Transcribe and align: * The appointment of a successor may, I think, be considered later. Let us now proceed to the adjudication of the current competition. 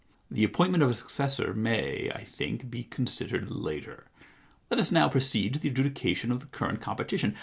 * 0.19 0.21
The 0.31 0.43
appointment 0.43 0.81
of 0.81 0.89
a 0.89 0.95
successor 0.95 1.53
may, 1.53 2.09
I 2.11 2.23
think, 2.23 2.71
be 2.71 2.85
considered 2.85 3.51
later. 3.51 4.07
Let 4.71 4.79
us 4.79 4.91
now 4.91 5.07
proceed 5.07 5.53
to 5.53 5.59
the 5.59 5.69
adjudication 5.69 6.31
of 6.31 6.39
the 6.39 6.47
current 6.47 6.81
competition. 6.81 7.35